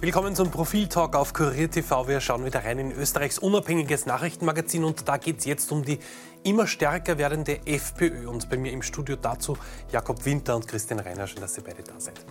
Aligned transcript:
Willkommen 0.00 0.36
zum 0.36 0.52
Profil-Talk 0.52 1.16
auf 1.16 1.32
Kurier 1.32 1.68
TV. 1.68 2.06
Wir 2.06 2.20
schauen 2.20 2.44
wieder 2.44 2.64
rein 2.64 2.78
in 2.78 2.92
Österreichs 2.92 3.36
unabhängiges 3.36 4.06
Nachrichtenmagazin 4.06 4.84
und 4.84 5.08
da 5.08 5.16
geht 5.16 5.40
es 5.40 5.44
jetzt 5.44 5.72
um 5.72 5.84
die 5.84 5.98
immer 6.44 6.68
stärker 6.68 7.18
werdende 7.18 7.66
FPÖ. 7.66 8.28
Und 8.28 8.48
bei 8.48 8.58
mir 8.58 8.70
im 8.70 8.82
Studio 8.82 9.16
dazu 9.16 9.58
Jakob 9.90 10.24
Winter 10.24 10.54
und 10.54 10.68
Christian 10.68 11.00
Reiner. 11.00 11.26
Schön, 11.26 11.40
dass 11.40 11.58
ihr 11.58 11.64
beide 11.64 11.82
da 11.82 11.94
seid. 11.98 12.24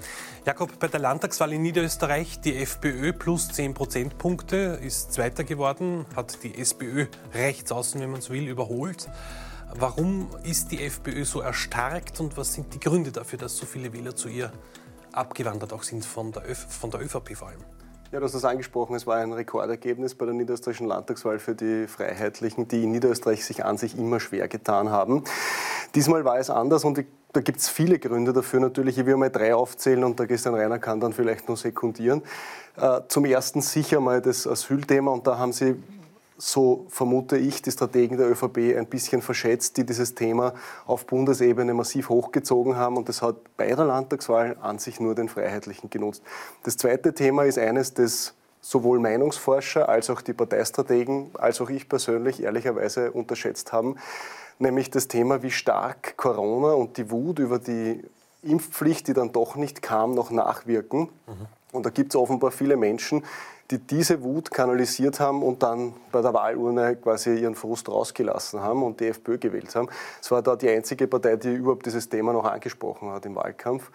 Jakob, 0.45 0.79
bei 0.79 0.87
der 0.87 1.01
Landtagswahl 1.01 1.51
in 1.51 1.61
Niederösterreich 1.61 2.39
die 2.39 2.55
FPÖ 2.55 3.11
plus 3.11 3.49
10 3.49 3.73
Prozentpunkte 3.73 4.79
ist 4.81 5.11
Zweiter 5.11 5.43
geworden, 5.43 6.05
hat 6.15 6.41
die 6.43 6.57
SPÖ 6.57 7.07
rechts 7.33 7.73
außen, 7.73 7.99
wenn 7.99 8.11
man 8.11 8.21
so 8.21 8.31
will, 8.31 8.47
überholt. 8.47 9.09
Warum 9.75 10.29
ist 10.43 10.71
die 10.71 10.85
FPÖ 10.85 11.25
so 11.25 11.41
erstarkt 11.41 12.21
und 12.21 12.37
was 12.37 12.53
sind 12.53 12.73
die 12.73 12.79
Gründe 12.79 13.11
dafür, 13.11 13.37
dass 13.37 13.57
so 13.57 13.65
viele 13.65 13.91
Wähler 13.91 14.15
zu 14.15 14.29
ihr 14.29 14.53
abgewandert 15.11 15.73
auch 15.73 15.83
sind 15.83 16.05
von 16.05 16.31
der, 16.31 16.49
Öf 16.49 16.65
von 16.69 16.91
der 16.91 17.01
ÖVP 17.01 17.35
vor 17.35 17.49
allem. 17.49 17.61
Ja, 18.11 18.19
du 18.19 18.25
hast 18.25 18.35
es 18.35 18.45
angesprochen, 18.45 18.95
es 18.95 19.05
war 19.05 19.17
ein 19.17 19.33
Rekordergebnis 19.33 20.15
bei 20.15 20.25
der 20.25 20.33
niederösterreichischen 20.33 20.87
Landtagswahl 20.87 21.39
für 21.39 21.55
die 21.55 21.87
Freiheitlichen, 21.87 22.67
die 22.69 22.83
in 22.83 22.91
Niederösterreich 22.91 23.43
sich 23.43 23.65
an 23.65 23.77
sich 23.77 23.97
immer 23.97 24.21
schwer 24.21 24.47
getan 24.47 24.89
haben. 24.89 25.25
Diesmal 25.93 26.23
war 26.23 26.39
es 26.39 26.49
anders 26.49 26.85
und 26.85 27.03
da 27.33 27.41
gibt 27.41 27.59
es 27.59 27.67
viele 27.67 27.99
Gründe 27.99 28.31
dafür 28.31 28.61
natürlich. 28.61 28.97
Ich 28.97 29.05
will 29.05 29.17
mal 29.17 29.29
drei 29.29 29.53
aufzählen 29.53 30.05
und 30.05 30.17
der 30.19 30.27
Christian 30.27 30.55
Reiner 30.55 30.79
kann 30.79 31.01
dann 31.01 31.11
vielleicht 31.11 31.49
nur 31.49 31.57
sekundieren. 31.57 32.23
Äh, 32.77 33.01
zum 33.09 33.25
ersten 33.25 33.61
sicher 33.61 33.99
mal 33.99 34.21
das 34.21 34.47
Asylthema 34.47 35.11
und 35.11 35.27
da 35.27 35.37
haben 35.37 35.51
Sie 35.51 35.75
so 36.37 36.85
vermute 36.89 37.37
ich, 37.37 37.61
die 37.61 37.71
Strategen 37.71 38.17
der 38.17 38.29
ÖVP 38.29 38.77
ein 38.77 38.85
bisschen 38.85 39.21
verschätzt, 39.21 39.77
die 39.77 39.85
dieses 39.85 40.13
Thema 40.15 40.53
auf 40.85 41.05
Bundesebene 41.05 41.73
massiv 41.73 42.09
hochgezogen 42.09 42.75
haben. 42.75 42.97
Und 42.97 43.09
das 43.09 43.21
hat 43.21 43.35
bei 43.57 43.67
der 43.67 43.85
Landtagswahl 43.85 44.57
an 44.61 44.77
sich 44.77 44.99
nur 44.99 45.15
den 45.15 45.29
Freiheitlichen 45.29 45.89
genutzt. 45.89 46.21
Das 46.63 46.77
zweite 46.77 47.13
Thema 47.13 47.43
ist 47.43 47.57
eines, 47.57 47.93
das 47.93 48.33
sowohl 48.61 48.99
Meinungsforscher 48.99 49.87
als 49.87 50.09
auch 50.09 50.21
die 50.21 50.33
Parteistrategen, 50.33 51.31
als 51.35 51.61
auch 51.61 51.69
ich 51.69 51.87
persönlich 51.87 52.43
ehrlicherweise 52.43 53.11
unterschätzt 53.11 53.71
haben, 53.71 53.95
nämlich 54.59 54.91
das 54.91 55.07
Thema, 55.07 55.41
wie 55.41 55.51
stark 55.51 56.17
Corona 56.17 56.73
und 56.73 56.97
die 56.97 57.09
Wut 57.09 57.39
über 57.39 57.59
die 57.59 58.03
Impfpflicht, 58.43 59.07
die 59.07 59.13
dann 59.13 59.31
doch 59.31 59.55
nicht 59.55 59.81
kam, 59.81 60.13
noch 60.13 60.31
nachwirken. 60.31 61.09
Mhm. 61.27 61.47
Und 61.71 61.85
da 61.85 61.89
gibt 61.89 62.13
es 62.13 62.15
offenbar 62.15 62.51
viele 62.51 62.77
Menschen, 62.77 63.23
die 63.71 63.79
diese 63.79 64.23
Wut 64.23 64.49
kanalisiert 64.49 65.19
haben 65.19 65.43
und 65.43 65.61
dann 65.61 65.93
bei 66.11 66.21
der 66.21 66.33
Wahlurne 66.33 66.95
quasi 66.95 67.35
ihren 67.35 67.55
Frust 67.55 67.89
rausgelassen 67.89 68.61
haben 68.61 68.83
und 68.83 68.99
die 68.99 69.07
FPÖ 69.07 69.37
gewählt 69.37 69.75
haben. 69.75 69.89
Es 70.21 70.31
war 70.31 70.41
da 70.41 70.55
die 70.55 70.69
einzige 70.69 71.07
Partei, 71.07 71.35
die 71.35 71.53
überhaupt 71.53 71.85
dieses 71.85 72.07
Thema 72.07 72.31
noch 72.31 72.45
angesprochen 72.45 73.11
hat 73.11 73.25
im 73.25 73.35
Wahlkampf. 73.35 73.91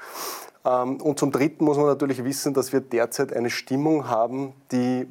Ähm, 0.65 1.01
und 1.01 1.19
zum 1.19 1.33
Dritten 1.33 1.65
muss 1.65 1.79
man 1.79 1.87
natürlich 1.87 2.23
wissen, 2.23 2.53
dass 2.53 2.73
wir 2.73 2.81
derzeit 2.81 3.33
eine 3.33 3.51
Stimmung 3.51 4.09
haben, 4.09 4.53
die 4.71 5.07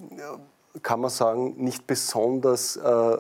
kann 0.83 1.01
man 1.01 1.09
sagen, 1.09 1.55
nicht 1.57 1.85
besonders 1.85 2.77
äh, 2.77 3.17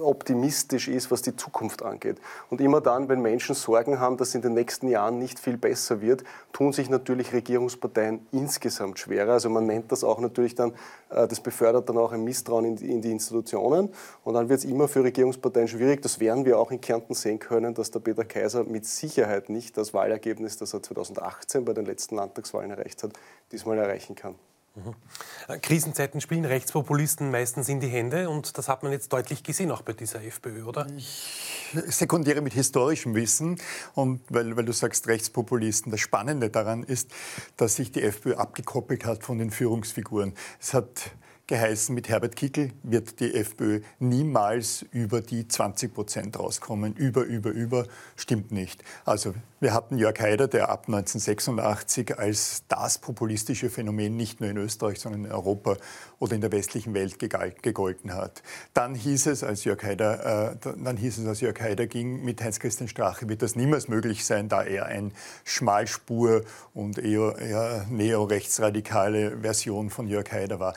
optimistisch 0.00 0.86
ist, 0.86 1.10
was 1.10 1.22
die 1.22 1.34
Zukunft 1.34 1.82
angeht. 1.82 2.18
Und 2.50 2.60
immer 2.60 2.80
dann, 2.80 3.08
wenn 3.08 3.20
Menschen 3.20 3.56
Sorgen 3.56 3.98
haben, 3.98 4.16
dass 4.16 4.34
in 4.34 4.42
den 4.42 4.54
nächsten 4.54 4.86
Jahren 4.86 5.18
nicht 5.18 5.40
viel 5.40 5.56
besser 5.56 6.00
wird, 6.00 6.22
tun 6.52 6.72
sich 6.72 6.88
natürlich 6.88 7.32
Regierungsparteien 7.32 8.26
insgesamt 8.30 9.00
schwerer. 9.00 9.32
Also 9.32 9.50
man 9.50 9.66
nennt 9.66 9.90
das 9.90 10.04
auch 10.04 10.20
natürlich 10.20 10.54
dann, 10.54 10.72
äh, 11.10 11.26
das 11.26 11.40
befördert 11.40 11.88
dann 11.88 11.98
auch 11.98 12.12
ein 12.12 12.22
Misstrauen 12.22 12.64
in 12.64 12.76
in 12.76 13.02
die 13.02 13.10
Institutionen. 13.10 13.88
Und 14.22 14.34
dann 14.34 14.48
wird 14.48 14.60
es 14.60 14.64
immer 14.64 14.86
für 14.86 15.02
Regierungsparteien 15.02 15.68
schwierig. 15.68 16.02
Das 16.02 16.20
werden 16.20 16.44
wir 16.44 16.58
auch 16.58 16.70
in 16.70 16.80
Kärnten 16.80 17.14
sehen 17.14 17.38
können, 17.38 17.74
dass 17.74 17.90
der 17.90 18.00
Peter 18.00 18.24
Kaiser 18.24 18.64
mit 18.64 18.86
Sicherheit 18.86 19.48
nicht 19.48 19.76
das 19.76 19.92
Wahlergebnis, 19.92 20.56
das 20.56 20.72
er 20.72 20.82
2018 20.82 21.64
bei 21.64 21.72
den 21.72 21.86
letzten 21.86 22.16
Landtagswahlen 22.16 22.70
erreicht 22.70 23.02
hat, 23.02 23.12
diesmal 23.50 23.78
erreichen 23.78 24.14
kann. 24.14 24.36
Mhm. 24.74 25.60
Krisenzeiten 25.60 26.20
spielen 26.20 26.46
Rechtspopulisten 26.46 27.30
meistens 27.30 27.68
in 27.68 27.80
die 27.80 27.88
Hände 27.88 28.30
und 28.30 28.56
das 28.56 28.68
hat 28.68 28.82
man 28.82 28.92
jetzt 28.92 29.12
deutlich 29.12 29.42
gesehen, 29.42 29.70
auch 29.70 29.82
bei 29.82 29.92
dieser 29.92 30.22
FPÖ, 30.24 30.64
oder? 30.64 30.86
Ich 30.96 31.76
sekundiere 31.88 32.40
mit 32.40 32.54
historischem 32.54 33.14
Wissen 33.14 33.60
und 33.94 34.22
weil, 34.30 34.56
weil 34.56 34.64
du 34.64 34.72
sagst 34.72 35.08
Rechtspopulisten, 35.08 35.92
das 35.92 36.00
Spannende 36.00 36.48
daran 36.48 36.84
ist, 36.84 37.10
dass 37.56 37.76
sich 37.76 37.92
die 37.92 38.02
FPÖ 38.02 38.36
abgekoppelt 38.36 39.04
hat 39.04 39.24
von 39.24 39.38
den 39.38 39.50
Führungsfiguren. 39.50 40.34
Es 40.58 40.72
hat 40.72 41.10
geheißen, 41.52 41.94
mit 41.94 42.08
Herbert 42.08 42.34
Kickel 42.34 42.70
wird 42.82 43.20
die 43.20 43.34
FPÖ 43.34 43.82
niemals 43.98 44.86
über 44.90 45.20
die 45.20 45.46
20 45.46 45.92
Prozent 45.92 46.38
rauskommen. 46.38 46.94
Über, 46.94 47.24
über, 47.24 47.50
über 47.50 47.84
stimmt 48.16 48.52
nicht. 48.52 48.82
Also 49.04 49.34
wir 49.60 49.74
hatten 49.74 49.98
Jörg 49.98 50.18
Haider, 50.18 50.48
der 50.48 50.70
ab 50.70 50.84
1986 50.86 52.18
als 52.18 52.64
das 52.68 52.96
populistische 52.96 53.68
Phänomen 53.68 54.16
nicht 54.16 54.40
nur 54.40 54.48
in 54.48 54.56
Österreich, 54.56 54.98
sondern 54.98 55.26
in 55.26 55.30
Europa 55.30 55.76
oder 56.18 56.34
in 56.34 56.40
der 56.40 56.52
westlichen 56.52 56.94
Welt 56.94 57.18
gegolten 57.18 58.14
hat. 58.14 58.42
Dann 58.72 58.94
hieß 58.94 59.26
es, 59.26 59.44
als 59.44 59.64
Jörg 59.64 59.82
Haider, 59.82 60.52
äh, 60.52 60.56
dann 60.82 60.96
hieß 60.96 61.18
es, 61.18 61.26
als 61.26 61.42
Jörg 61.42 61.60
Haider 61.60 61.86
ging, 61.86 62.24
mit 62.24 62.42
Heinz-Christian 62.42 62.88
Strache 62.88 63.28
wird 63.28 63.42
das 63.42 63.56
niemals 63.56 63.88
möglich 63.88 64.24
sein, 64.24 64.48
da 64.48 64.62
er 64.62 64.86
ein 64.86 65.12
Schmalspur 65.44 66.44
und 66.72 66.98
eher, 66.98 67.36
eher 67.36 67.86
neorechtsradikale 67.90 69.42
Version 69.42 69.90
von 69.90 70.08
Jörg 70.08 70.32
Haider 70.32 70.58
war. 70.58 70.72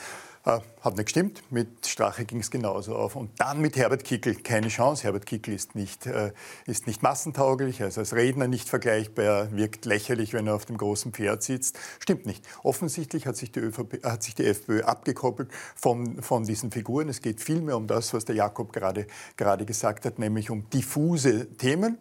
Äh, 0.45 0.59
hat 0.81 0.95
nicht 0.95 1.05
gestimmt. 1.05 1.41
Mit 1.49 1.87
Strache 1.87 2.23
ging 2.23 2.39
es 2.39 2.51
genauso 2.51 2.95
auf. 2.95 3.15
Und 3.15 3.31
dann 3.39 3.61
mit 3.61 3.75
Herbert 3.77 4.03
Kickel 4.03 4.35
keine 4.35 4.67
Chance. 4.67 5.03
Herbert 5.03 5.25
Kickel 5.25 5.55
ist 5.55 5.73
nicht, 5.73 6.05
äh, 6.05 6.33
ist 6.67 6.85
nicht 6.85 7.01
massentauglich, 7.01 7.81
also 7.81 8.01
als 8.01 8.13
Redner 8.13 8.47
nicht 8.47 8.69
vergleichbar, 8.69 9.25
er 9.25 9.57
wirkt 9.57 9.85
lächerlich, 9.85 10.33
wenn 10.33 10.45
er 10.45 10.53
auf 10.53 10.65
dem 10.65 10.77
großen 10.77 11.13
Pferd 11.13 11.41
sitzt. 11.41 11.79
Stimmt 11.99 12.27
nicht. 12.27 12.45
Offensichtlich 12.61 13.25
hat 13.25 13.37
sich 13.37 13.51
die, 13.51 13.59
ÖVP, 13.59 14.03
hat 14.03 14.21
sich 14.21 14.35
die 14.35 14.45
FPÖ 14.45 14.83
abgekoppelt 14.83 15.49
von, 15.75 16.21
von 16.21 16.43
diesen 16.43 16.69
Figuren. 16.71 17.09
Es 17.09 17.21
geht 17.21 17.41
vielmehr 17.41 17.75
um 17.75 17.87
das, 17.87 18.13
was 18.13 18.25
der 18.25 18.35
Jakob 18.35 18.71
gerade, 18.71 19.07
gerade 19.37 19.65
gesagt 19.65 20.05
hat, 20.05 20.19
nämlich 20.19 20.51
um 20.51 20.69
diffuse 20.69 21.47
Themen, 21.57 21.97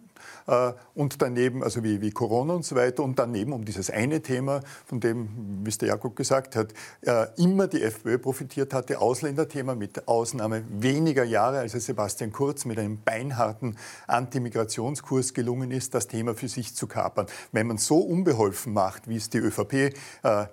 und 0.95 1.23
daneben, 1.23 1.63
also 1.63 1.83
wie, 1.83 2.01
wie 2.01 2.11
Corona 2.11 2.55
und 2.55 2.65
so 2.65 2.77
weiter, 2.77 3.03
und 3.03 3.19
daneben 3.19 3.53
um 3.53 3.65
dieses 3.65 3.91
eine 3.91 4.21
Thema, 4.21 4.61
von 4.87 5.01
dem, 5.01 5.29
wie 5.65 5.69
es 5.69 5.79
der 5.79 5.89
Jakob 5.89 6.17
gesagt 6.17 6.57
hat, 6.57 6.73
äh, 7.03 7.27
immer 7.37 7.67
die 7.67 7.83
FPÖ 7.83 8.19
profitiert 8.19 8.75
hatte, 8.75 9.01
Ausländerthema 9.01 9.75
mit 9.75 10.07
Ausnahme 10.09 10.65
weniger 10.69 11.25
Jahre, 11.25 11.59
als 11.59 11.75
es 11.75 11.87
Sebastian 11.87 12.33
Kurz 12.33 12.65
mit 12.65 12.79
einem 12.79 12.99
beinharten 13.03 13.77
Antimigrationskurs 14.07 15.35
gelungen 15.35 15.71
ist, 15.71 15.95
das 15.95 16.09
Thema 16.09 16.35
für 16.35 16.49
sich 16.49 16.75
zu 16.75 16.87
kapern. 16.87 17.27
Wenn 17.53 17.67
man 17.67 17.79
so 17.79 17.99
unbeholfen 17.99 18.73
macht, 18.73 19.09
wie 19.09 19.17
es 19.17 19.31
die 19.31 19.39
ÖVP 19.39 19.73
äh, 19.75 19.93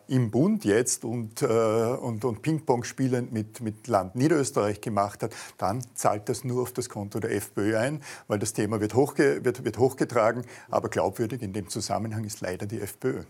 im 0.07 0.31
Bund 0.31 0.65
jetzt 0.65 1.05
und, 1.05 1.41
äh, 1.41 1.45
und, 1.45 2.25
und 2.25 2.41
Ping-Pong 2.41 2.83
spielend 2.83 3.31
mit, 3.31 3.61
mit 3.61 3.87
Land 3.87 4.15
Niederösterreich 4.15 4.81
gemacht 4.81 5.23
hat, 5.23 5.33
dann 5.57 5.81
zahlt 5.95 6.29
das 6.29 6.43
nur 6.43 6.61
auf 6.61 6.71
das 6.71 6.89
Konto 6.89 7.19
der 7.19 7.31
FPÖ 7.31 7.77
ein, 7.77 8.01
weil 8.27 8.39
das 8.39 8.53
Thema 8.53 8.81
wird, 8.81 8.93
hochge 8.93 9.43
wird, 9.43 9.60
wird 9.65 9.77
hochgetragen, 9.77 10.45
aber 10.69 10.89
glaubwürdig 10.89 11.41
in 11.41 11.53
dem 11.53 11.69
Zusammenhang 11.69 12.23
ist 12.23 12.41
leider 12.41 12.65
die 12.65 12.81
FPÖ. 12.81 13.23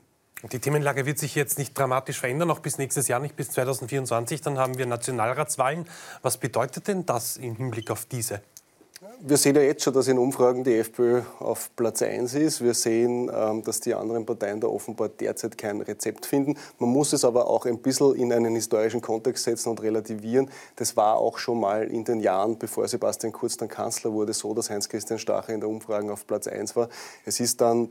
Die 0.52 0.60
Themenlage 0.60 1.06
wird 1.06 1.20
sich 1.20 1.36
jetzt 1.36 1.60
nicht 1.60 1.78
dramatisch 1.78 2.20
verändern, 2.20 2.48
noch 2.48 2.60
bis 2.60 2.80
nächstes 2.80 3.08
Jahr, 3.08 3.20
nicht 3.20 3.36
bis 3.36 3.52
2024. 3.52 4.42
Dann 4.42 4.58
haben 4.58 4.78
wir 4.78 4.88
Nationalratswahlen. 4.88 5.86
Was 6.24 6.38
bedeutet 6.38 6.88
denn 6.88 7.06
das 7.06 7.38
im 7.38 7.56
Hinblick 7.56 7.92
auf 7.92 8.06
diese? 8.06 8.42
Wir 9.22 9.38
sehen 9.38 9.56
ja 9.56 9.64
jetzt 9.64 9.82
schon, 9.82 9.96
dass 9.96 10.08
in 10.08 10.20
Umfragen 10.20 10.64
die 10.64 10.76
FPÖ 10.76 11.24
auf 11.40 11.76
Platz 11.76 12.04
1 12.04 12.36
ist. 12.36 12.62
Wir 12.64 12.76
sehen, 12.76 13.32
ähm, 13.34 13.64
dass 13.64 13.80
die 13.80 13.96
anderen 13.96 14.28
Parteien 14.28 14.60
da 14.60 14.68
offenbar 14.68 15.10
derzeit 15.10 15.58
kein 15.58 15.82
Rezept 15.82 16.28
finden. 16.28 16.56
Man 16.78 16.90
muss 16.90 17.12
es 17.12 17.26
aber 17.26 17.48
auch 17.48 17.66
ein 17.66 17.80
bisschen 17.80 18.14
in 18.14 18.32
einen 18.32 18.54
historischen 18.54 19.02
Kontext 19.02 19.46
setzen 19.46 19.70
und 19.70 19.82
relativieren. 19.82 20.52
Das 20.76 20.96
war 20.98 21.16
auch 21.16 21.40
schon 21.40 21.60
mal 21.60 21.88
in 21.88 22.04
den 22.04 22.20
Jahren, 22.20 22.60
bevor 22.60 22.88
Sebastian 22.88 23.34
Kurz 23.34 23.58
dann 23.58 23.70
Kanzler 23.70 24.14
wurde, 24.14 24.34
so, 24.34 24.54
dass 24.54 24.70
Heinz-Christian 24.70 25.18
Stache 25.18 25.52
in 25.52 25.62
der 25.62 25.70
Umfragen 25.70 26.12
auf 26.12 26.28
Platz 26.28 26.46
1 26.46 26.76
war. 26.76 26.88
Es 27.26 27.40
ist 27.40 27.60
dann 27.60 27.90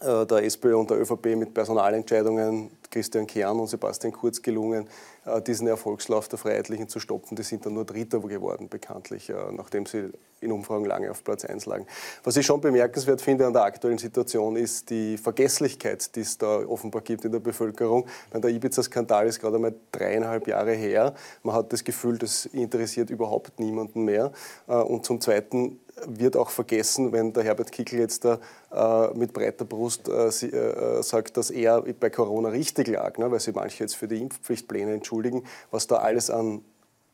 der 0.00 0.44
SPÖ 0.44 0.74
und 0.76 0.90
der 0.90 1.00
ÖVP 1.00 1.36
mit 1.36 1.54
Personalentscheidungen 1.54 2.70
Christian 2.92 3.26
Kern 3.26 3.58
und 3.58 3.68
Sebastian 3.68 4.12
Kurz 4.12 4.42
gelungen, 4.42 4.86
äh, 5.24 5.40
diesen 5.40 5.66
Erfolgslauf 5.66 6.28
der 6.28 6.38
Freiheitlichen 6.38 6.88
zu 6.88 7.00
stoppen. 7.00 7.36
Die 7.36 7.42
sind 7.42 7.66
dann 7.66 7.74
nur 7.74 7.84
Dritter 7.84 8.20
geworden, 8.20 8.68
bekanntlich, 8.68 9.30
äh, 9.30 9.34
nachdem 9.50 9.86
sie 9.86 10.10
in 10.40 10.52
Umfragen 10.52 10.84
lange 10.84 11.10
auf 11.10 11.24
Platz 11.24 11.44
1 11.44 11.66
lagen. 11.66 11.86
Was 12.24 12.36
ich 12.36 12.44
schon 12.44 12.60
bemerkenswert 12.60 13.22
finde 13.22 13.46
an 13.46 13.52
der 13.52 13.62
aktuellen 13.62 13.98
Situation, 13.98 14.56
ist 14.56 14.90
die 14.90 15.16
Vergesslichkeit, 15.16 16.14
die 16.16 16.20
es 16.20 16.36
da 16.36 16.58
offenbar 16.66 17.00
gibt 17.02 17.24
in 17.24 17.32
der 17.32 17.38
Bevölkerung. 17.38 18.06
Der 18.34 18.50
Ibiza-Skandal 18.50 19.28
ist 19.28 19.40
gerade 19.40 19.56
einmal 19.56 19.74
dreieinhalb 19.92 20.48
Jahre 20.48 20.72
her. 20.72 21.14
Man 21.44 21.54
hat 21.54 21.72
das 21.72 21.84
Gefühl, 21.84 22.18
das 22.18 22.46
interessiert 22.46 23.08
überhaupt 23.10 23.60
niemanden 23.60 24.04
mehr. 24.04 24.32
Und 24.66 25.06
zum 25.06 25.20
Zweiten 25.20 25.78
wird 26.06 26.36
auch 26.36 26.50
vergessen, 26.50 27.12
wenn 27.12 27.32
der 27.32 27.44
Herbert 27.44 27.72
Kickl 27.72 27.96
jetzt 27.96 28.24
da 28.24 28.38
äh, 28.72 29.16
mit 29.16 29.32
breiter 29.32 29.64
Brust 29.64 30.08
äh, 30.08 30.30
sie, 30.30 30.48
äh, 30.48 31.02
sagt, 31.02 31.36
dass 31.36 31.50
er 31.50 31.82
bei 31.82 32.10
Corona 32.10 32.48
richtig 32.48 32.88
lag, 32.88 33.18
ne, 33.18 33.30
weil 33.30 33.40
sie 33.40 33.52
manche 33.52 33.84
jetzt 33.84 33.96
für 33.96 34.08
die 34.08 34.20
Impfpflichtpläne 34.20 34.92
entschuldigen, 34.94 35.44
was 35.70 35.86
da 35.86 35.96
alles 35.96 36.30
an 36.30 36.64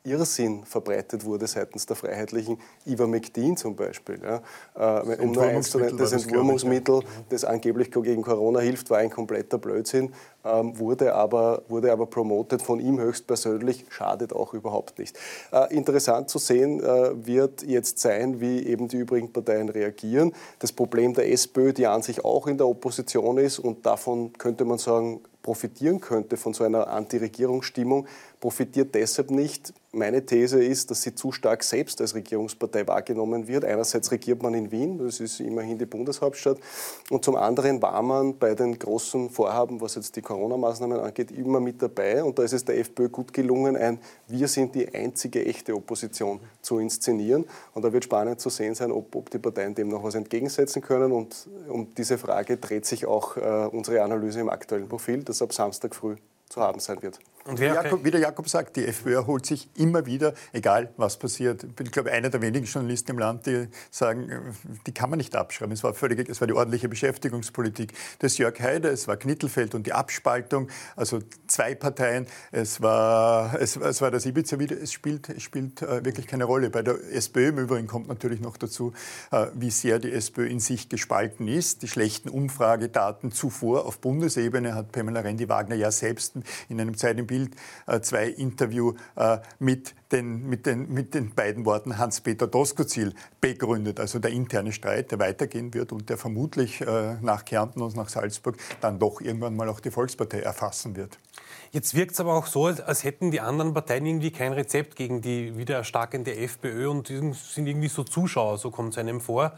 Irrsinn 0.05 0.65
verbreitet 0.65 1.25
wurde 1.25 1.47
seitens 1.47 1.87
der 1.87 1.97
Freiheitlichen, 1.97 2.59
McDean 2.85 3.57
zum 3.57 3.77
Beispiel. 3.77 4.21
Ja. 4.23 5.01
Äh, 5.01 5.17
um 5.17 5.33
nur 5.33 5.43
eins 5.43 5.71
zu 5.71 5.79
nennen, 5.79 5.99
das 5.99 6.13
Entwurmungsmittel, 6.13 7.01
das 7.29 7.45
angeblich 7.45 7.91
gegen 7.91 8.23
Corona 8.23 8.61
hilft, 8.61 8.91
war 8.91 8.99
ein 8.99 9.11
kompletter 9.11 9.59
Blödsinn, 9.59 10.13
ähm, 10.45 10.79
wurde, 10.79 11.15
aber, 11.15 11.63
wurde 11.69 11.93
aber 11.93 12.07
promoted 12.07 12.63
von 12.63 12.81
ihm 12.81 12.99
höchstpersönlich, 13.01 13.87
schadet 13.91 14.33
auch 14.33 14.55
überhaupt 14.55 14.99
nicht. 14.99 15.19
Äh, 15.53 15.75
interessant 15.75 16.31
zu 16.31 16.39
sehen 16.39 16.81
äh, 16.81 17.27
wird 17.27 17.63
jetzt 17.63 17.99
sein, 17.99 18.41
wie 18.41 18.67
eben 18.67 18.89
die 18.89 18.99
übrigen 18.99 19.33
Parteien 19.33 19.69
reagieren. 19.69 20.33
Das 20.59 20.73
Problem 20.73 21.15
der 21.15 21.31
SPÖ, 21.31 21.73
die 21.73 21.87
an 21.87 22.03
sich 22.03 22.25
auch 22.25 22.47
in 22.47 22.57
der 22.57 22.69
Opposition 22.69 23.39
ist 23.39 23.59
und 23.59 23.85
davon 23.85 24.33
könnte 24.35 24.65
man 24.65 24.79
sagen, 24.79 25.21
profitieren 25.43 26.01
könnte 26.01 26.37
von 26.37 26.53
so 26.53 26.63
einer 26.63 26.89
Anti-Regierungsstimmung, 26.89 28.07
profitiert 28.41 28.95
deshalb 28.95 29.31
nicht. 29.31 29.73
Meine 29.91 30.25
These 30.25 30.63
ist, 30.63 30.91
dass 30.91 31.03
sie 31.03 31.15
zu 31.15 31.33
stark 31.33 31.65
selbst 31.65 32.01
als 32.01 32.15
Regierungspartei 32.15 32.87
wahrgenommen 32.87 33.49
wird. 33.49 33.65
Einerseits 33.65 34.13
regiert 34.13 34.43
man 34.43 34.53
in 34.55 34.71
Wien, 34.71 34.99
das 34.99 35.19
ist 35.19 35.41
immerhin 35.41 35.79
die 35.79 35.87
Bundeshauptstadt, 35.87 36.59
und 37.11 37.25
zum 37.25 37.37
anderen 37.37 37.81
war 37.81 38.03
man 38.03 38.39
bei 38.39 38.55
den 38.55 38.79
großen 38.79 39.31
Vorhaben, 39.31 39.81
was 39.81 39.95
jetzt 39.95 40.15
die 40.15 40.23
Corona-Maßnahmen 40.23 41.01
angeht, 41.01 41.31
immer 41.31 41.59
mit 41.59 41.81
dabei. 41.81 42.23
Und 42.23 42.39
da 42.39 42.43
ist 42.43 42.53
es 42.53 42.65
der 42.65 42.79
FPÖ 42.79 43.09
gut 43.09 43.33
gelungen, 43.33 43.77
ein 43.77 43.99
Wir 44.29 44.47
sind 44.47 44.75
die 44.75 44.93
einzige 44.95 45.45
echte 45.45 45.75
Opposition 45.75 46.41
zu 46.61 46.79
inszenieren. 46.79 47.47
Und 47.73 47.83
da 47.83 47.93
wird 47.93 48.05
spannend 48.05 48.41
zu 48.41 48.51
sehen 48.51 48.75
sein, 48.75 48.93
ob, 48.93 49.17
ob 49.17 49.31
die 49.31 49.39
Parteien 49.39 49.75
dem 49.75 49.89
noch 49.89 50.05
was 50.05 50.15
entgegensetzen 50.15 50.83
können. 50.83 51.13
Und 51.13 51.49
um 51.69 51.95
diese 51.95 52.19
Frage 52.19 52.59
dreht 52.59 52.85
sich 52.85 53.07
auch 53.07 53.37
äh, 53.37 53.69
unsere 53.73 54.03
Analyse 54.03 54.41
im 54.41 54.51
aktuellen 54.51 54.89
Profil, 54.89 55.23
das 55.23 55.41
ab 55.41 55.53
Samstag 55.53 55.95
früh 55.95 56.17
zu 56.49 56.61
haben 56.61 56.81
sein 56.81 57.03
wird. 57.03 57.19
Und 57.49 57.61
wer, 57.61 57.73
Jakob, 57.73 58.05
wie 58.05 58.11
der 58.11 58.21
Jakob 58.21 58.47
sagt, 58.47 58.77
die 58.77 58.85
FPÖ 58.85 59.15
erholt 59.15 59.47
sich 59.47 59.71
immer 59.75 60.05
wieder, 60.05 60.35
egal 60.53 60.93
was 60.99 61.19
passiert. 61.19 61.65
Ich 61.65 61.75
bin, 61.75 61.91
glaube 61.91 62.13
einer 62.13 62.29
der 62.29 62.43
wenigen 62.43 62.67
Journalisten 62.67 63.13
im 63.13 63.19
Land, 63.19 63.47
die 63.47 63.69
sagen, 63.91 64.55
die 64.87 64.93
kann 64.93 65.09
man 65.09 65.17
nicht 65.17 65.35
abschreiben. 65.35 65.73
Es 65.73 65.83
war, 65.83 65.95
völlig, 65.95 66.29
es 66.29 66.43
war 66.43 66.47
die 66.47 66.53
ordentliche 66.53 66.91
Beschäftigungspolitik 66.91 67.95
des 68.21 68.37
Jörg 68.37 68.61
Haider, 68.61 68.93
es 68.93 69.09
war 69.09 69.17
Knittelfeld 69.17 69.75
und 69.75 69.87
die 69.87 69.95
Abspaltung, 69.95 70.69
also 70.95 71.21
zwei 71.47 71.75
Parteien. 71.75 72.27
Es 72.53 72.83
war, 72.83 73.59
es, 73.59 73.77
es 73.77 74.03
war 74.03 74.11
das 74.11 74.27
Ibiza 74.27 74.59
wieder. 74.59 74.77
Es 74.77 74.93
spielt, 74.93 75.31
es 75.31 75.43
spielt 75.43 75.81
äh, 75.81 76.05
wirklich 76.05 76.27
keine 76.27 76.45
Rolle. 76.45 76.69
Bei 76.69 76.83
der 76.83 76.99
SPÖ 77.13 77.49
im 77.49 77.59
Übrigen 77.61 77.87
kommt 77.87 78.09
natürlich 78.09 78.43
noch 78.43 78.59
dazu, 78.59 78.93
äh, 79.31 79.47
wie 79.55 79.71
sehr 79.71 79.99
die 79.99 80.13
SPÖ 80.13 80.49
in 80.49 80.61
sich 80.61 80.91
gespalten 80.91 81.49
ist. 81.49 81.81
Die 81.81 81.89
schlechten 81.89 82.29
Umfragedaten 82.29 83.33
zuvor 83.33 83.87
auf 83.87 84.01
Bundesebene 84.01 84.75
hat 84.75 84.93
Pamela 84.93 85.21
Rendi-Wagner 85.21 85.77
ja 85.77 85.91
selbst 85.91 86.35
in 86.69 86.79
einem 86.79 86.99
Zeit 86.99 87.19
im 87.19 87.27
Bild 87.27 87.38
Bild 87.39 87.57
2 88.05 88.25
äh, 88.25 88.31
Interview 88.31 88.95
äh, 89.17 89.39
mit 89.59 89.95
den, 90.13 90.49
mit, 90.49 90.67
den, 90.67 90.93
mit 90.93 91.15
den 91.15 91.35
beiden 91.35 91.65
Worten 91.65 91.99
Hans-Peter 91.99 92.47
Doskozil 92.47 93.15
begründet. 93.41 94.01
Also 94.01 94.19
der 94.19 94.31
interne 94.31 94.73
Streit, 94.73 95.11
der 95.11 95.19
weitergehen 95.19 95.75
wird 95.75 95.93
und 95.93 96.09
der 96.09 96.19
vermutlich 96.19 96.81
äh, 96.81 97.17
nach 97.21 97.45
Kärnten 97.45 97.83
und 97.83 97.95
nach 97.97 98.09
Salzburg 98.09 98.57
dann 98.81 98.99
doch 98.99 99.21
irgendwann 99.21 99.55
mal 99.57 99.69
auch 99.69 99.81
die 99.81 99.91
Volkspartei 99.91 100.41
erfassen 100.41 100.97
wird. 100.97 101.19
Jetzt 101.71 101.95
wirkt 101.95 102.13
es 102.13 102.21
aber 102.21 102.35
auch 102.35 102.47
so, 102.47 102.67
als 102.67 103.05
hätten 103.05 103.31
die 103.31 103.41
anderen 103.41 103.75
Parteien 103.75 104.07
irgendwie 104.07 104.31
kein 104.31 104.53
Rezept 104.53 104.97
gegen 104.97 105.21
die 105.21 105.57
wieder 105.57 105.77
erstarkende 105.77 106.35
FPÖ 106.35 106.89
und 106.89 107.09
sind 107.09 107.67
irgendwie 107.67 107.89
so 107.89 108.05
Zuschauer, 108.05 108.57
so 108.59 108.71
kommt 108.71 108.93
es 108.93 108.99
einem 108.99 109.21
vor. 109.21 109.53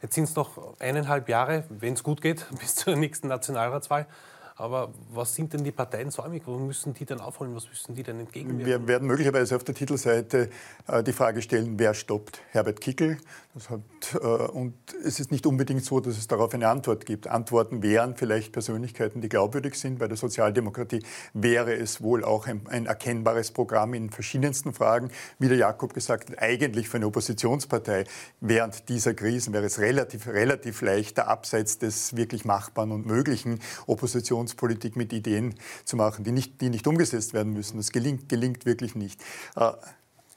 Jetzt 0.00 0.14
sind 0.14 0.24
es 0.24 0.34
noch 0.34 0.78
eineinhalb 0.80 1.28
Jahre, 1.28 1.64
wenn 1.68 1.92
es 1.92 2.02
gut 2.02 2.22
geht, 2.22 2.46
bis 2.58 2.74
zur 2.74 2.96
nächsten 2.96 3.28
Nationalratswahl. 3.28 4.06
Aber 4.60 4.92
was 5.10 5.34
sind 5.34 5.54
denn 5.54 5.64
die 5.64 5.72
Parteien 5.72 6.10
säumig? 6.10 6.42
Wo 6.44 6.58
müssen 6.58 6.92
die 6.92 7.06
denn 7.06 7.18
aufholen? 7.18 7.54
Was 7.54 7.66
müssen 7.66 7.94
die 7.94 8.02
denn 8.02 8.20
entgegenwirken? 8.20 8.66
Wir 8.66 8.86
werden 8.86 9.08
möglicherweise 9.08 9.56
auf 9.56 9.64
der 9.64 9.74
Titelseite 9.74 10.50
äh, 10.86 11.02
die 11.02 11.14
Frage 11.14 11.40
stellen, 11.40 11.78
wer 11.78 11.94
stoppt 11.94 12.42
Herbert 12.50 12.82
Kickel? 12.82 13.16
Hat, 13.70 13.80
äh, 14.14 14.18
und 14.18 14.74
es 15.02 15.18
ist 15.18 15.32
nicht 15.32 15.46
unbedingt 15.46 15.82
so, 15.82 15.98
dass 16.00 16.18
es 16.18 16.28
darauf 16.28 16.52
eine 16.52 16.68
Antwort 16.68 17.06
gibt. 17.06 17.26
Antworten 17.26 17.82
wären 17.82 18.16
vielleicht 18.16 18.52
Persönlichkeiten, 18.52 19.22
die 19.22 19.30
glaubwürdig 19.30 19.76
sind. 19.76 19.98
Bei 19.98 20.08
der 20.08 20.18
Sozialdemokratie 20.18 21.02
wäre 21.32 21.74
es 21.74 22.02
wohl 22.02 22.22
auch 22.22 22.46
ein, 22.46 22.60
ein 22.68 22.84
erkennbares 22.84 23.52
Programm 23.52 23.94
in 23.94 24.10
verschiedensten 24.10 24.74
Fragen. 24.74 25.10
Wie 25.38 25.48
der 25.48 25.56
Jakob 25.56 25.94
gesagt 25.94 26.30
hat, 26.30 26.38
eigentlich 26.38 26.90
für 26.90 26.98
eine 26.98 27.06
Oppositionspartei 27.06 28.04
während 28.40 28.90
dieser 28.90 29.14
Krisen 29.14 29.54
wäre 29.54 29.64
es 29.64 29.78
relativ, 29.78 30.26
relativ 30.26 30.82
leichter, 30.82 31.28
abseits 31.28 31.78
des 31.78 32.14
wirklich 32.14 32.44
Machbaren 32.44 32.92
und 32.92 33.06
Möglichen 33.06 33.60
Oppositions 33.86 34.49
Migrationspolitik 34.50 34.96
mit 34.96 35.12
Ideen 35.12 35.54
zu 35.84 35.96
machen, 35.96 36.24
die 36.24 36.32
nicht, 36.32 36.60
die 36.60 36.70
nicht 36.70 36.86
umgesetzt 36.86 37.34
werden 37.34 37.52
müssen. 37.52 37.76
Das 37.76 37.92
gelingt, 37.92 38.28
gelingt 38.28 38.66
wirklich 38.66 38.94
nicht. 38.94 39.20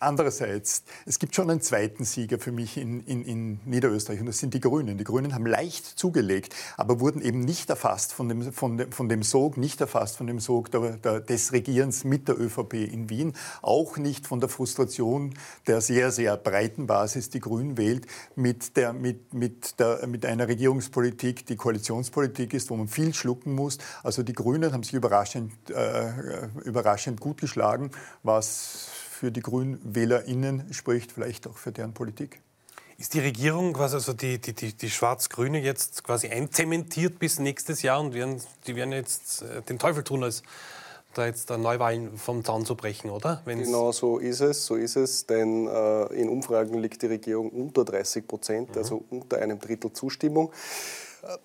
Äh, 0.03 0.13
Andererseits, 0.13 0.83
es 1.05 1.17
gibt 1.17 1.35
schon 1.35 1.50
einen 1.50 1.61
zweiten 1.61 2.03
Sieger 2.03 2.38
für 2.38 2.51
mich 2.51 2.77
in, 2.77 3.01
in, 3.01 3.23
in, 3.23 3.59
Niederösterreich 3.65 4.19
und 4.19 4.27
das 4.27 4.39
sind 4.39 4.53
die 4.53 4.59
Grünen. 4.59 4.97
Die 4.97 5.03
Grünen 5.03 5.33
haben 5.33 5.45
leicht 5.45 5.85
zugelegt, 5.85 6.53
aber 6.77 7.00
wurden 7.00 7.21
eben 7.21 7.39
nicht 7.39 7.69
erfasst 7.69 8.13
von 8.13 8.29
dem, 8.29 8.53
von 8.53 8.77
dem, 8.77 8.91
von 8.91 9.09
dem 9.09 9.23
Sog, 9.23 9.57
nicht 9.57 9.81
erfasst 9.81 10.17
von 10.17 10.27
dem 10.27 10.39
Sog 10.39 10.71
der, 10.71 10.97
der, 10.97 11.19
des 11.21 11.51
Regierens 11.51 12.03
mit 12.03 12.27
der 12.27 12.39
ÖVP 12.39 12.73
in 12.73 13.09
Wien, 13.09 13.33
auch 13.61 13.97
nicht 13.97 14.27
von 14.27 14.39
der 14.39 14.50
Frustration 14.50 15.33
der 15.67 15.81
sehr, 15.81 16.11
sehr 16.11 16.38
breiten 16.38 16.88
Basis, 16.88 17.29
die 17.29 17.39
Grün 17.39 17.77
wählt, 17.77 18.05
mit, 18.35 18.77
der, 18.77 18.94
mit, 18.94 19.33
mit, 19.33 19.79
der, 19.79 20.05
mit 20.07 20.25
einer 20.25 20.47
Regierungspolitik, 20.47 21.45
die 21.45 21.55
Koalitionspolitik 21.55 22.53
ist, 22.53 22.69
wo 22.69 22.75
man 22.75 22.88
viel 22.88 23.13
schlucken 23.13 23.53
muss. 23.53 23.77
Also 24.03 24.23
die 24.23 24.33
Grünen 24.33 24.73
haben 24.73 24.83
sich 24.83 24.94
überraschend, 24.94 25.53
äh, 25.69 26.47
überraschend 26.63 27.19
gut 27.19 27.39
geschlagen, 27.39 27.91
was 28.21 29.02
für 29.24 29.31
die 29.31 29.40
GrünwählerInnen 29.40 30.74
spricht, 30.74 31.14
vielleicht 31.14 31.48
auch 31.48 31.56
für 31.56 31.72
deren 31.72 31.94
Politik. 31.94 32.42
Ist 32.98 33.14
die 33.14 33.22
Regierung, 33.22 33.72
quasi 33.72 33.96
also 33.96 34.12
die, 34.12 34.38
die, 34.38 34.52
die, 34.52 34.74
die 34.74 34.90
Schwarz-Grüne, 34.90 35.62
jetzt 35.62 36.04
quasi 36.04 36.28
einzementiert 36.28 37.20
bis 37.20 37.40
nächstes 37.40 37.84
Jahr 37.84 38.02
und 38.02 38.14
werden, 38.14 38.42
die 38.68 38.75
werden 38.75 38.92
jetzt 38.92 39.44
äh, 39.44 39.62
den 39.62 39.80
Teufel 39.80 40.04
tun, 40.04 40.25
als 40.25 40.44
da 41.14 41.25
jetzt 41.25 41.50
Neuwahlen 41.50 42.18
vom 42.18 42.44
Zaun 42.44 42.66
zu 42.66 42.75
brechen, 42.75 43.12
oder? 43.12 43.42
Wenn's 43.46 43.68
genau 43.68 43.94
so 43.94 44.18
ist 44.18 44.42
es, 44.42 44.66
so 44.66 44.75
ist 44.75 44.98
es, 44.98 45.25
denn 45.25 45.68
äh, 45.68 46.06
in 46.16 46.28
Umfragen 46.28 46.78
liegt 46.80 47.02
die 47.02 47.08
Regierung 47.08 47.50
unter 47.50 47.86
30 47.86 48.28
Prozent, 48.28 48.72
mhm. 48.72 48.78
also 48.78 49.06
unter 49.10 49.38
einem 49.38 49.58
Drittel 49.58 49.94
Zustimmung. 49.94 50.52
Äh, 51.22 51.38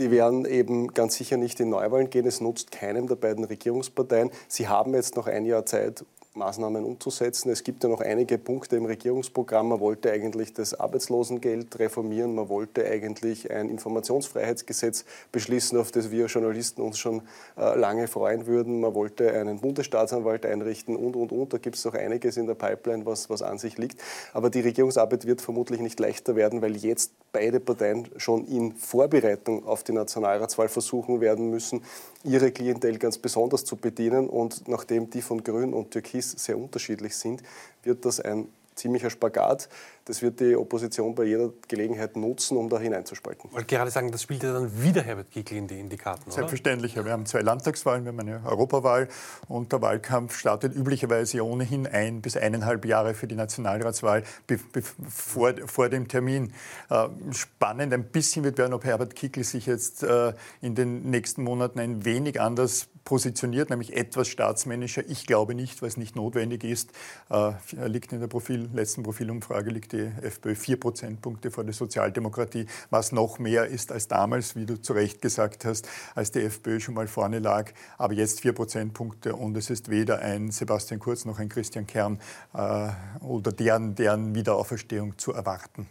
die 0.00 0.10
werden 0.10 0.46
eben 0.46 0.94
ganz 0.94 1.14
sicher 1.14 1.36
nicht 1.36 1.60
in 1.60 1.68
Neuwahlen 1.68 2.10
gehen. 2.10 2.26
Es 2.26 2.40
nutzt 2.40 2.72
keinem 2.72 3.06
der 3.06 3.14
beiden 3.14 3.44
Regierungsparteien. 3.44 4.32
Sie 4.48 4.66
haben 4.66 4.94
jetzt 4.94 5.14
noch 5.14 5.28
ein 5.28 5.44
Jahr 5.44 5.64
Zeit, 5.64 6.04
Maßnahmen 6.34 6.84
umzusetzen. 6.84 7.50
Es 7.50 7.64
gibt 7.64 7.82
ja 7.82 7.88
noch 7.88 8.00
einige 8.00 8.38
Punkte 8.38 8.76
im 8.76 8.84
Regierungsprogramm. 8.84 9.68
Man 9.68 9.80
wollte 9.80 10.12
eigentlich 10.12 10.54
das 10.54 10.78
Arbeitslosengeld 10.78 11.76
reformieren. 11.80 12.36
Man 12.36 12.48
wollte 12.48 12.86
eigentlich 12.86 13.50
ein 13.50 13.68
Informationsfreiheitsgesetz 13.68 15.04
beschließen, 15.32 15.76
auf 15.76 15.90
das 15.90 16.12
wir 16.12 16.26
Journalisten 16.26 16.82
uns 16.82 17.00
schon 17.00 17.22
äh, 17.56 17.76
lange 17.76 18.06
freuen 18.06 18.46
würden. 18.46 18.80
Man 18.80 18.94
wollte 18.94 19.32
einen 19.32 19.58
Bundesstaatsanwalt 19.58 20.46
einrichten 20.46 20.94
und, 20.94 21.16
und, 21.16 21.32
und. 21.32 21.52
Da 21.52 21.58
gibt 21.58 21.76
es 21.76 21.84
noch 21.84 21.94
einiges 21.94 22.36
in 22.36 22.46
der 22.46 22.54
Pipeline, 22.54 23.04
was, 23.06 23.28
was 23.28 23.42
an 23.42 23.58
sich 23.58 23.76
liegt. 23.76 24.00
Aber 24.32 24.50
die 24.50 24.60
Regierungsarbeit 24.60 25.26
wird 25.26 25.40
vermutlich 25.40 25.80
nicht 25.80 25.98
leichter 25.98 26.36
werden, 26.36 26.62
weil 26.62 26.76
jetzt 26.76 27.10
beide 27.32 27.60
Parteien 27.60 28.08
schon 28.16 28.46
in 28.46 28.74
Vorbereitung 28.74 29.66
auf 29.66 29.82
die 29.82 29.92
Nationalratswahl 29.92 30.68
versuchen 30.68 31.20
werden 31.20 31.50
müssen, 31.50 31.82
ihre 32.24 32.50
Klientel 32.50 32.98
ganz 32.98 33.18
besonders 33.18 33.64
zu 33.64 33.76
bedienen. 33.76 34.28
Und 34.28 34.68
nachdem 34.68 35.10
die 35.10 35.22
von 35.22 35.42
Grün 35.42 35.74
und 35.74 35.90
Türkis 35.90 36.29
sehr 36.30 36.58
unterschiedlich 36.58 37.16
sind, 37.16 37.42
wird 37.82 38.04
das 38.04 38.20
ein 38.20 38.48
ziemlicher 38.80 39.10
Spagat. 39.10 39.68
Das 40.06 40.22
wird 40.22 40.40
die 40.40 40.56
Opposition 40.56 41.14
bei 41.14 41.24
jeder 41.24 41.50
Gelegenheit 41.68 42.16
nutzen, 42.16 42.56
um 42.56 42.68
da 42.68 42.78
hineinzuspalten. 42.78 43.50
Ich 43.50 43.54
wollte 43.54 43.66
gerade 43.66 43.90
sagen, 43.90 44.10
das 44.10 44.22
spielt 44.22 44.42
ja 44.42 44.52
dann 44.52 44.82
wieder 44.82 45.02
Herbert 45.02 45.30
Kickl 45.30 45.54
in 45.56 45.68
die, 45.68 45.78
in 45.78 45.88
die 45.88 45.98
Karten, 45.98 46.30
Selbstverständlich. 46.30 46.96
Wir 46.96 47.12
haben 47.12 47.26
zwei 47.26 47.42
Landtagswahlen, 47.42 48.04
wir 48.04 48.12
haben 48.12 48.20
eine 48.20 48.42
Europawahl 48.44 49.08
und 49.46 49.72
der 49.72 49.82
Wahlkampf 49.82 50.36
startet 50.36 50.74
üblicherweise 50.74 51.44
ohnehin 51.44 51.86
ein 51.86 52.22
bis 52.22 52.36
eineinhalb 52.36 52.84
Jahre 52.86 53.14
für 53.14 53.26
die 53.26 53.36
Nationalratswahl 53.36 54.24
vor, 55.08 55.54
vor 55.66 55.88
dem 55.88 56.08
Termin. 56.08 56.52
Äh, 56.88 57.08
spannend 57.32 57.92
ein 57.92 58.04
bisschen 58.04 58.42
wird 58.42 58.58
werden, 58.58 58.72
ob 58.72 58.84
Herbert 58.84 59.14
Kickl 59.14 59.44
sich 59.44 59.66
jetzt 59.66 60.02
äh, 60.02 60.32
in 60.60 60.74
den 60.74 61.02
nächsten 61.02 61.44
Monaten 61.44 61.78
ein 61.78 62.04
wenig 62.04 62.40
anders 62.40 62.88
positioniert, 63.10 63.70
nämlich 63.70 63.96
etwas 63.96 64.28
staatsmännischer. 64.28 65.02
Ich 65.08 65.26
glaube 65.26 65.56
nicht, 65.56 65.82
weil 65.82 65.88
es 65.88 65.96
nicht 65.96 66.14
notwendig 66.14 66.62
ist. 66.62 66.92
Äh, 67.28 67.54
liegt 67.88 68.12
in 68.12 68.20
der 68.20 68.28
Profil, 68.28 68.70
letzten 68.72 69.02
Profilumfrage 69.02 69.70
liegt 69.70 69.90
die 69.90 70.12
FPÖ 70.22 70.54
vier 70.54 70.78
Prozentpunkte 70.78 71.50
vor 71.50 71.64
der 71.64 71.74
Sozialdemokratie, 71.74 72.66
was 72.90 73.10
noch 73.10 73.40
mehr 73.40 73.66
ist 73.66 73.90
als 73.90 74.06
damals, 74.06 74.54
wie 74.54 74.64
du 74.64 74.80
zu 74.80 74.92
Recht 74.92 75.20
gesagt 75.20 75.64
hast, 75.64 75.88
als 76.14 76.30
die 76.30 76.38
FPÖ 76.38 76.78
schon 76.78 76.94
mal 76.94 77.08
vorne 77.08 77.40
lag. 77.40 77.72
Aber 77.98 78.14
jetzt 78.14 78.42
vier 78.42 78.52
Prozentpunkte 78.52 79.34
und 79.34 79.56
es 79.56 79.70
ist 79.70 79.90
weder 79.90 80.20
ein 80.20 80.52
Sebastian 80.52 81.00
Kurz 81.00 81.24
noch 81.24 81.40
ein 81.40 81.48
Christian 81.48 81.88
Kern 81.88 82.20
äh, 82.54 82.90
oder 83.24 83.50
deren, 83.50 83.96
deren 83.96 84.36
Wiederauferstehung 84.36 85.18
zu 85.18 85.32
erwarten. 85.32 85.88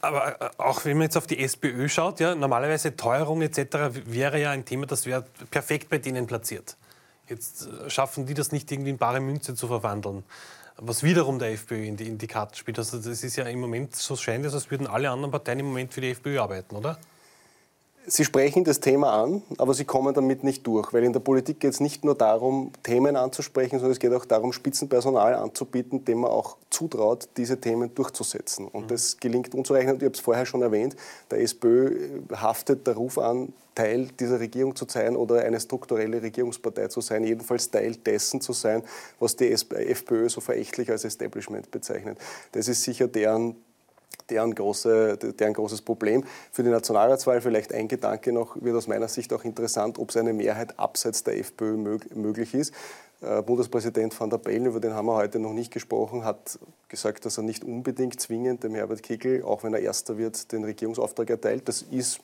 Aber 0.00 0.40
äh, 0.40 0.50
auch 0.58 0.84
wenn 0.84 0.96
man 0.96 1.04
jetzt 1.04 1.16
auf 1.16 1.26
die 1.26 1.42
SPÖ 1.42 1.88
schaut, 1.88 2.20
ja, 2.20 2.34
normalerweise 2.34 2.96
Teuerung 2.96 3.42
etc. 3.42 3.58
wäre 4.06 4.40
ja 4.40 4.50
ein 4.50 4.64
Thema, 4.64 4.86
das 4.86 5.06
wäre 5.06 5.24
perfekt 5.50 5.88
bei 5.88 5.98
denen 5.98 6.26
platziert. 6.26 6.76
Jetzt 7.28 7.66
äh, 7.66 7.90
schaffen 7.90 8.26
die 8.26 8.34
das 8.34 8.52
nicht 8.52 8.70
irgendwie 8.70 8.90
in 8.90 8.98
bare 8.98 9.20
Münze 9.20 9.54
zu 9.54 9.66
verwandeln. 9.66 10.24
was 10.76 11.02
wiederum 11.02 11.38
der 11.38 11.52
FPÖ 11.52 11.84
in 11.84 11.96
die, 11.96 12.08
in 12.08 12.18
die 12.18 12.26
Karten 12.26 12.54
spielt. 12.54 12.78
Also 12.78 12.96
das 12.98 13.22
ist 13.22 13.36
ja 13.36 13.44
im 13.44 13.60
Moment, 13.60 13.94
so 13.94 14.16
scheint 14.16 14.44
als 14.46 14.70
würden 14.70 14.86
alle 14.86 15.10
anderen 15.10 15.30
Parteien 15.30 15.60
im 15.60 15.66
Moment 15.66 15.92
für 15.92 16.00
die 16.00 16.10
FPÖ 16.10 16.40
arbeiten, 16.40 16.76
oder? 16.76 16.98
Sie 18.06 18.24
sprechen 18.24 18.64
das 18.64 18.80
Thema 18.80 19.22
an, 19.22 19.42
aber 19.58 19.74
Sie 19.74 19.84
kommen 19.84 20.14
damit 20.14 20.42
nicht 20.42 20.66
durch, 20.66 20.92
weil 20.92 21.04
in 21.04 21.12
der 21.12 21.20
Politik 21.20 21.60
geht 21.60 21.72
es 21.72 21.80
nicht 21.80 22.02
nur 22.02 22.14
darum, 22.14 22.72
Themen 22.82 23.14
anzusprechen, 23.14 23.78
sondern 23.78 23.92
es 23.92 23.98
geht 23.98 24.12
auch 24.12 24.24
darum, 24.24 24.52
Spitzenpersonal 24.52 25.34
anzubieten, 25.34 26.04
dem 26.06 26.20
man 26.20 26.30
auch 26.30 26.56
zutraut, 26.70 27.28
diese 27.36 27.60
Themen 27.60 27.94
durchzusetzen. 27.94 28.68
Und 28.68 28.84
mhm. 28.84 28.88
das 28.88 29.18
gelingt 29.18 29.54
unzureichend. 29.54 30.00
Ich 30.02 30.06
habe 30.06 30.14
es 30.14 30.20
vorher 30.20 30.46
schon 30.46 30.62
erwähnt, 30.62 30.96
der 31.30 31.40
SPÖ 31.40 32.20
haftet 32.32 32.86
der 32.86 32.94
Ruf 32.94 33.18
an, 33.18 33.52
Teil 33.74 34.08
dieser 34.18 34.40
Regierung 34.40 34.74
zu 34.74 34.86
sein 34.88 35.14
oder 35.14 35.42
eine 35.42 35.60
strukturelle 35.60 36.22
Regierungspartei 36.22 36.88
zu 36.88 37.00
sein, 37.00 37.22
jedenfalls 37.24 37.70
Teil 37.70 37.96
dessen 37.96 38.40
zu 38.40 38.52
sein, 38.52 38.82
was 39.18 39.36
die 39.36 39.52
FPÖ 39.52 40.28
so 40.28 40.40
verächtlich 40.40 40.90
als 40.90 41.04
Establishment 41.04 41.70
bezeichnet. 41.70 42.18
Das 42.52 42.66
ist 42.66 42.82
sicher 42.82 43.08
deren 43.08 43.56
deren, 44.30 44.54
große, 44.54 45.16
deren 45.16 45.52
großes 45.52 45.82
Problem. 45.82 46.24
Für 46.52 46.62
die 46.62 46.70
Nationalratswahl 46.70 47.40
vielleicht 47.40 47.72
ein 47.72 47.88
Gedanke 47.88 48.32
noch, 48.32 48.56
wird 48.60 48.76
aus 48.76 48.86
meiner 48.86 49.08
Sicht 49.08 49.32
auch 49.32 49.44
interessant, 49.44 49.98
ob 49.98 50.10
es 50.10 50.16
eine 50.16 50.32
Mehrheit 50.32 50.78
abseits 50.78 51.24
der 51.24 51.38
FPÖ 51.38 51.76
möglich 52.14 52.54
ist. 52.54 52.72
Äh, 53.22 53.42
Bundespräsident 53.42 54.18
van 54.18 54.30
der 54.30 54.38
Bellen, 54.38 54.66
über 54.66 54.80
den 54.80 54.94
haben 54.94 55.06
wir 55.06 55.14
heute 55.14 55.38
noch 55.38 55.52
nicht 55.52 55.72
gesprochen, 55.72 56.24
hat 56.24 56.58
gesagt, 56.88 57.26
dass 57.26 57.36
er 57.36 57.42
nicht 57.42 57.64
unbedingt 57.64 58.18
zwingend 58.20 58.64
dem 58.64 58.74
Herbert 58.74 59.02
Kickl, 59.02 59.42
auch 59.44 59.62
wenn 59.62 59.74
er 59.74 59.80
Erster 59.80 60.16
wird, 60.16 60.50
den 60.52 60.64
Regierungsauftrag 60.64 61.28
erteilt. 61.28 61.68
Das 61.68 61.82
ist 61.82 62.20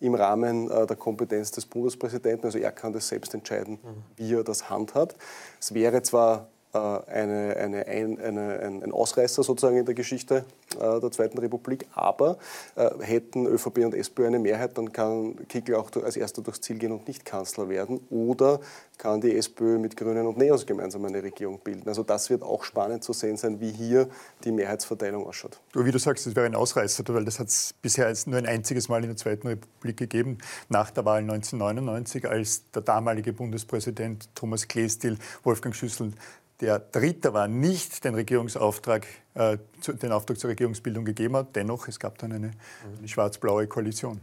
im 0.00 0.14
Rahmen 0.14 0.70
äh, 0.70 0.86
der 0.86 0.96
Kompetenz 0.96 1.52
des 1.52 1.66
Bundespräsidenten. 1.66 2.46
Also 2.46 2.58
er 2.58 2.72
kann 2.72 2.92
das 2.92 3.06
selbst 3.06 3.32
entscheiden, 3.34 3.78
wie 4.16 4.34
er 4.34 4.42
das 4.42 4.68
handhabt. 4.70 5.16
Es 5.60 5.72
wäre 5.72 6.02
zwar 6.02 6.48
eine, 6.78 7.56
eine, 7.56 7.86
ein, 7.86 8.20
eine, 8.20 8.60
ein, 8.60 8.92
Ausreißer 8.92 9.42
sozusagen 9.42 9.76
in 9.76 9.84
der 9.84 9.94
Geschichte 9.94 10.44
äh, 10.78 11.00
der 11.00 11.10
Zweiten 11.10 11.38
Republik. 11.38 11.86
Aber 11.94 12.38
äh, 12.76 12.90
hätten 13.00 13.46
ÖVP 13.46 13.78
und 13.78 13.94
SPÖ 13.94 14.26
eine 14.26 14.38
Mehrheit, 14.38 14.78
dann 14.78 14.92
kann 14.92 15.36
Kickl 15.48 15.74
auch 15.74 15.90
als 16.02 16.16
erster 16.16 16.42
durchs 16.42 16.60
Ziel 16.60 16.78
gehen 16.78 16.92
und 16.92 17.08
nicht 17.08 17.24
Kanzler 17.24 17.68
werden. 17.68 18.00
Oder 18.10 18.60
kann 18.98 19.20
die 19.20 19.34
SPÖ 19.34 19.78
mit 19.78 19.96
Grünen 19.96 20.26
und 20.26 20.36
Neos 20.36 20.66
gemeinsam 20.66 21.04
eine 21.06 21.22
Regierung 21.22 21.58
bilden. 21.58 21.88
Also 21.88 22.02
das 22.02 22.28
wird 22.28 22.42
auch 22.42 22.64
spannend 22.64 23.02
zu 23.02 23.12
sehen 23.14 23.36
sein, 23.36 23.58
wie 23.58 23.72
hier 23.72 24.08
die 24.44 24.52
Mehrheitsverteilung 24.52 25.26
ausschaut. 25.26 25.58
Wie 25.74 25.90
du 25.90 25.98
sagst, 25.98 26.26
das 26.26 26.36
wäre 26.36 26.46
ein 26.46 26.54
Ausreißer, 26.54 27.02
weil 27.08 27.24
das 27.24 27.38
hat 27.38 27.48
es 27.48 27.74
bisher 27.80 28.12
nur 28.26 28.38
ein 28.38 28.46
einziges 28.46 28.88
Mal 28.88 29.02
in 29.02 29.08
der 29.08 29.16
Zweiten 29.16 29.48
Republik 29.48 29.96
gegeben, 29.96 30.38
nach 30.68 30.90
der 30.90 31.04
Wahl 31.04 31.20
1999, 31.20 32.28
als 32.28 32.70
der 32.70 32.82
damalige 32.82 33.32
Bundespräsident 33.32 34.28
Thomas 34.34 34.68
Klestil 34.68 35.16
Wolfgang 35.42 35.74
Schüssel 35.74 36.12
der 36.60 36.78
Dritte 36.78 37.32
war, 37.32 37.48
nicht 37.48 38.04
den 38.04 38.14
Regierungsauftrag, 38.14 39.06
äh, 39.34 39.58
zu, 39.80 39.92
den 39.92 40.12
Auftrag 40.12 40.38
zur 40.38 40.50
Regierungsbildung 40.50 41.04
gegeben 41.04 41.36
hat. 41.36 41.56
Dennoch, 41.56 41.88
es 41.88 41.98
gab 41.98 42.18
dann 42.18 42.32
eine, 42.32 42.50
eine 42.98 43.08
schwarz-blaue 43.08 43.66
Koalition. 43.66 44.20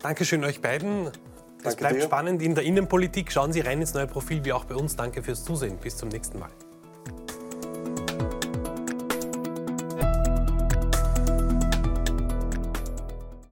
Dankeschön 0.00 0.44
euch 0.44 0.60
beiden. 0.60 1.10
Es 1.64 1.76
bleibt 1.76 1.96
dir. 1.96 2.02
spannend 2.02 2.42
in 2.42 2.54
der 2.54 2.64
Innenpolitik. 2.64 3.30
Schauen 3.30 3.52
Sie 3.52 3.60
rein 3.60 3.80
ins 3.80 3.94
neue 3.94 4.08
Profil, 4.08 4.44
wie 4.44 4.52
auch 4.52 4.64
bei 4.64 4.74
uns. 4.74 4.96
Danke 4.96 5.22
fürs 5.22 5.44
Zusehen. 5.44 5.78
Bis 5.78 5.96
zum 5.96 6.08
nächsten 6.08 6.38
Mal. 6.38 6.50